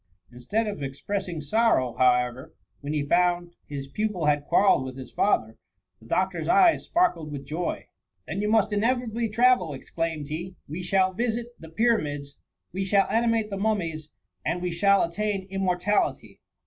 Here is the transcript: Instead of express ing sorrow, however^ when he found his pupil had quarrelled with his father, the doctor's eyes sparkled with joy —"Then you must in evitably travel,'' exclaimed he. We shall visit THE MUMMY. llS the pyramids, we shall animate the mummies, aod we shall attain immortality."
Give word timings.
Instead 0.31 0.65
of 0.65 0.81
express 0.81 1.27
ing 1.27 1.41
sorrow, 1.41 1.93
however^ 1.95 2.53
when 2.79 2.91
he 2.91 3.03
found 3.05 3.51
his 3.67 3.85
pupil 3.85 4.25
had 4.25 4.45
quarrelled 4.45 4.83
with 4.83 4.97
his 4.97 5.11
father, 5.11 5.59
the 5.99 6.07
doctor's 6.07 6.47
eyes 6.47 6.85
sparkled 6.85 7.31
with 7.31 7.45
joy 7.45 7.85
—"Then 8.27 8.41
you 8.41 8.49
must 8.49 8.73
in 8.73 8.81
evitably 8.81 9.31
travel,'' 9.31 9.73
exclaimed 9.75 10.27
he. 10.29 10.55
We 10.67 10.81
shall 10.81 11.13
visit 11.13 11.49
THE 11.59 11.67
MUMMY. 11.67 11.73
llS 11.73 11.75
the 11.75 11.75
pyramids, 11.83 12.37
we 12.73 12.83
shall 12.83 13.07
animate 13.11 13.51
the 13.51 13.59
mummies, 13.59 14.09
aod 14.43 14.63
we 14.63 14.71
shall 14.71 15.03
attain 15.03 15.45
immortality." 15.51 16.39